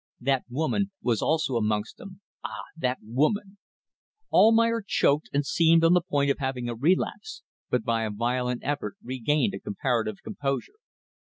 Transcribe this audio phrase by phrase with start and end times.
[0.19, 2.21] That woman was also amongst them.
[2.43, 3.59] Ah, that woman..."
[4.33, 8.61] Almayer choked, and seemed on the point of having a relapse, but by a violent
[8.63, 10.79] effort regained a comparative composure.